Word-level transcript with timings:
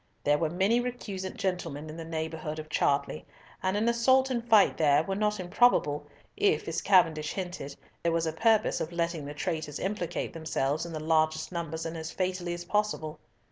There 0.23 0.39
were 0.39 0.49
many 0.49 0.79
recusant 0.81 1.37
gentlemen 1.37 1.87
in 1.87 1.95
the 1.95 2.03
neighbourhood 2.03 2.57
of 2.57 2.69
Chartley, 2.69 3.23
and 3.61 3.77
an 3.77 3.87
assault 3.87 4.31
and 4.31 4.43
fight 4.43 4.75
there 4.75 5.03
were 5.03 5.13
not 5.13 5.39
improbable, 5.39 6.07
if, 6.35 6.67
as 6.67 6.81
Cavendish 6.81 7.33
hinted, 7.33 7.75
there 8.01 8.11
was 8.11 8.25
a 8.25 8.33
purpose 8.33 8.81
of 8.81 8.91
letting 8.91 9.25
the 9.25 9.35
traitors 9.35 9.77
implicate 9.79 10.33
themselves 10.33 10.87
in 10.87 10.93
the 10.93 10.99
largest 10.99 11.51
numbers 11.51 11.85
and 11.85 11.95
as 11.95 12.09
fatally 12.09 12.55
as 12.55 12.65
possible. 12.65 13.19